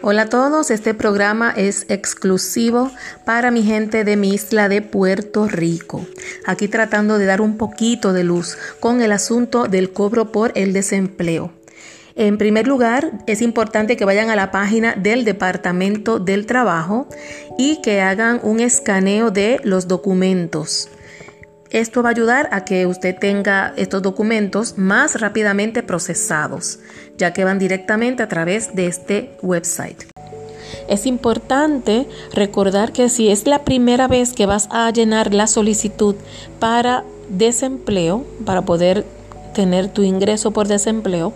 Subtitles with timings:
[0.00, 2.92] Hola a todos, este programa es exclusivo
[3.24, 6.06] para mi gente de mi isla de Puerto Rico.
[6.46, 10.72] Aquí tratando de dar un poquito de luz con el asunto del cobro por el
[10.72, 11.52] desempleo.
[12.14, 17.08] En primer lugar, es importante que vayan a la página del Departamento del Trabajo
[17.58, 20.90] y que hagan un escaneo de los documentos.
[21.70, 26.78] Esto va a ayudar a que usted tenga estos documentos más rápidamente procesados,
[27.18, 30.04] ya que van directamente a través de este website.
[30.88, 36.14] Es importante recordar que si es la primera vez que vas a llenar la solicitud
[36.58, 39.04] para desempleo, para poder
[39.52, 41.34] tener tu ingreso por desempleo,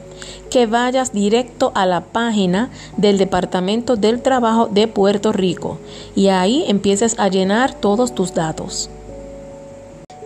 [0.48, 5.78] que vayas directo a la página del Departamento del Trabajo de Puerto Rico
[6.14, 8.88] y ahí empieces a llenar todos tus datos.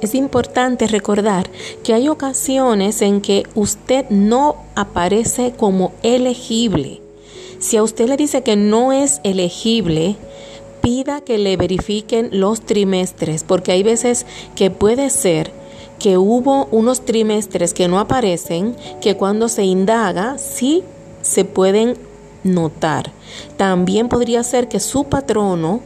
[0.00, 1.48] Es importante recordar
[1.82, 7.00] que hay ocasiones en que usted no aparece como elegible.
[7.58, 10.16] Si a usted le dice que no es elegible,
[10.82, 15.50] pida que le verifiquen los trimestres, porque hay veces que puede ser
[15.98, 20.84] que hubo unos trimestres que no aparecen, que cuando se indaga sí
[21.22, 21.96] se pueden
[22.44, 23.10] notar.
[23.56, 25.80] También podría ser que su patrono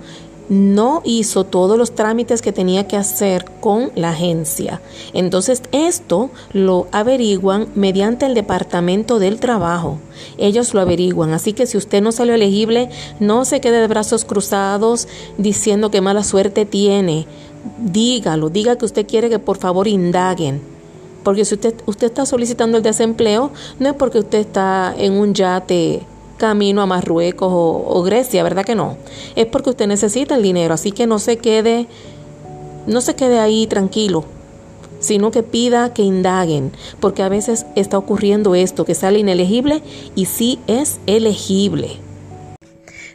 [0.50, 4.82] no hizo todos los trámites que tenía que hacer con la agencia.
[5.14, 9.98] Entonces esto lo averiguan mediante el Departamento del Trabajo.
[10.38, 11.32] Ellos lo averiguan.
[11.32, 15.06] Así que si usted no salió elegible, no se quede de brazos cruzados
[15.38, 17.26] diciendo que mala suerte tiene.
[17.78, 20.60] Dígalo, diga que usted quiere que por favor indaguen.
[21.22, 25.32] Porque si usted, usted está solicitando el desempleo, no es porque usted está en un
[25.32, 26.02] yate
[26.40, 28.96] camino a Marruecos o, Grecia, ¿verdad que no?
[29.36, 31.86] Es porque usted necesita el dinero, así que no se quede,
[32.86, 34.24] no se quede ahí tranquilo,
[34.98, 39.82] sino que pida que indaguen, porque a veces está ocurriendo esto, que sale inelegible
[40.14, 41.98] y sí es elegible.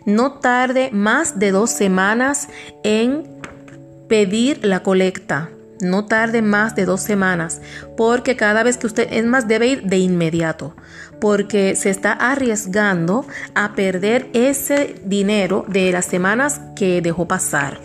[0.05, 2.47] No tarde más de dos semanas
[2.83, 3.23] en
[4.07, 5.49] pedir la colecta.
[5.81, 7.61] No tarde más de dos semanas,
[7.97, 10.75] porque cada vez que usted, es más, debe ir de inmediato,
[11.19, 13.25] porque se está arriesgando
[13.55, 17.79] a perder ese dinero de las semanas que dejó pasar.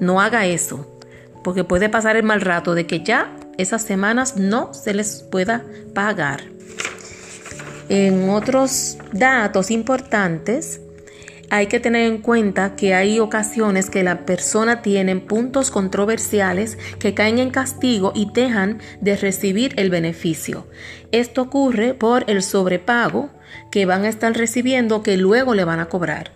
[0.00, 0.98] No haga eso,
[1.44, 5.64] porque puede pasar el mal rato de que ya esas semanas no se les pueda
[5.94, 6.42] pagar.
[7.88, 10.80] En otros datos importantes,
[11.50, 17.14] hay que tener en cuenta que hay ocasiones que la persona tiene puntos controversiales que
[17.14, 20.66] caen en castigo y dejan de recibir el beneficio.
[21.12, 23.30] Esto ocurre por el sobrepago
[23.70, 26.32] que van a estar recibiendo que luego le van a cobrar.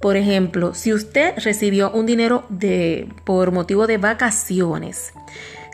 [0.00, 5.14] Por ejemplo, si usted recibió un dinero de, por motivo de vacaciones,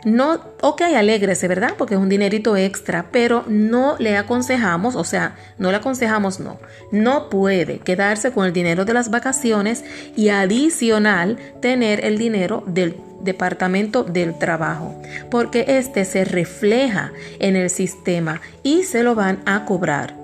[0.03, 1.75] no, ok, alégrese, ¿verdad?
[1.77, 6.59] Porque es un dinerito extra, pero no le aconsejamos, o sea, no le aconsejamos, no,
[6.91, 9.83] no puede quedarse con el dinero de las vacaciones
[10.15, 17.69] y adicional tener el dinero del departamento del trabajo, porque este se refleja en el
[17.69, 20.15] sistema y se lo van a cobrar.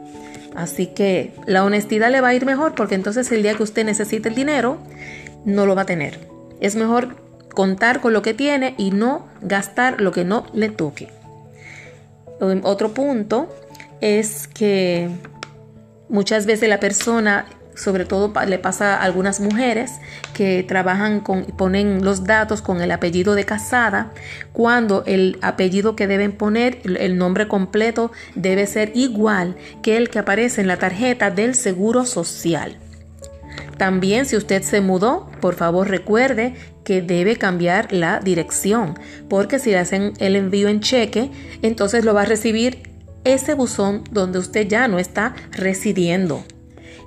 [0.55, 3.85] Así que la honestidad le va a ir mejor porque entonces el día que usted
[3.85, 4.79] necesite el dinero,
[5.45, 6.27] no lo va a tener.
[6.59, 7.26] Es mejor
[7.57, 11.07] contar con lo que tiene y no gastar lo que no le toque.
[12.61, 13.49] Otro punto
[13.99, 15.09] es que
[16.07, 19.93] muchas veces la persona, sobre todo le pasa a algunas mujeres
[20.35, 24.11] que trabajan con, ponen los datos con el apellido de casada,
[24.53, 30.19] cuando el apellido que deben poner, el nombre completo, debe ser igual que el que
[30.19, 32.77] aparece en la tarjeta del Seguro Social.
[33.77, 36.55] También si usted se mudó, por favor recuerde
[36.87, 41.29] que debe cambiar la dirección, porque si le hacen el envío en cheque,
[41.61, 42.81] entonces lo va a recibir
[43.25, 46.45] ese buzón donde usted ya no está residiendo.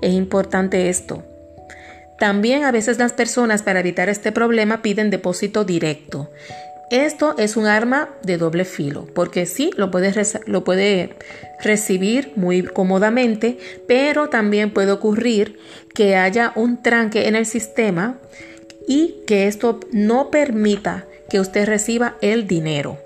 [0.02, 1.24] Es importante esto.
[2.18, 6.30] También a veces las personas para evitar este problema piden depósito directo.
[6.90, 9.90] Esto es un arma de doble filo, porque sí, lo
[10.46, 11.16] lo puede
[11.64, 13.56] recibir muy cómodamente,
[13.88, 15.58] pero también puede ocurrir
[15.94, 18.18] que haya un tranque en el sistema
[18.86, 22.98] y que esto no permita que usted reciba el dinero.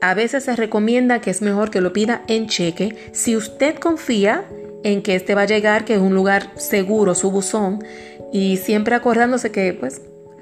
[0.00, 4.44] A veces se recomienda que es mejor que lo pida en cheque si usted confía
[4.82, 7.84] en que este va a llegar, que es un lugar seguro, su buzón,
[8.32, 10.00] y siempre acordándose que pues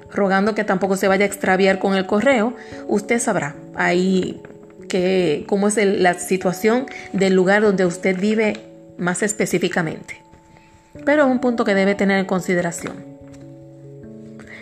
[0.09, 2.55] rogando que tampoco se vaya a extraviar con el correo,
[2.87, 4.41] usted sabrá ahí
[4.89, 8.61] que, cómo es la situación del lugar donde usted vive
[8.97, 10.21] más específicamente.
[11.05, 13.10] Pero es un punto que debe tener en consideración.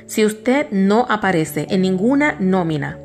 [0.10, 2.98] Si usted no aparece en ninguna nómina,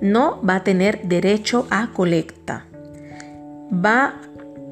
[0.00, 2.66] no va a tener derecho a colecta.
[3.72, 4.20] Va,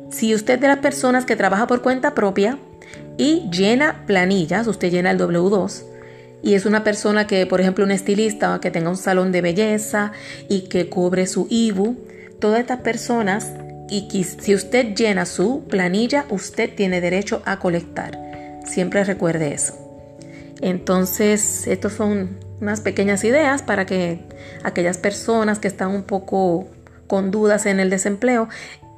[0.09, 2.59] si usted de las personas que trabaja por cuenta propia
[3.19, 5.83] y llena planillas, usted llena el W2
[6.45, 10.13] y es una persona que, por ejemplo, un estilista que tenga un salón de belleza
[10.49, 11.97] y que cobre su IBU,
[12.39, 13.51] todas estas personas
[13.91, 18.17] y si usted llena su planilla, usted tiene derecho a colectar.
[18.65, 19.90] Siempre recuerde eso.
[20.63, 24.21] Entonces, estas son unas pequeñas ideas para que
[24.63, 26.69] aquellas personas que están un poco
[27.07, 28.49] con dudas en el desempleo,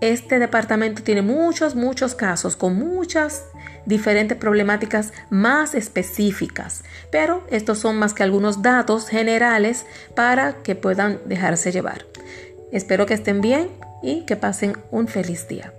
[0.00, 3.44] este departamento tiene muchos, muchos casos con muchas
[3.86, 9.86] diferentes problemáticas más específicas, pero estos son más que algunos datos generales
[10.16, 12.04] para que puedan dejarse llevar.
[12.72, 13.68] Espero que estén bien
[14.02, 15.72] y que pasen un feliz día.